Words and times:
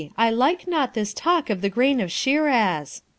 I 0.17 0.31
like 0.31 0.65
not 0.67 0.95
this 0.95 1.13
talk 1.13 1.51
of 1.51 1.61
the 1.61 1.69
grain 1.69 1.99
of 1.99 2.11
Shiraz.' 2.11 3.03